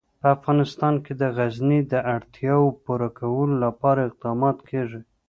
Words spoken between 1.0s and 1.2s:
کې